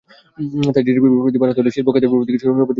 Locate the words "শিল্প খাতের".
1.75-2.09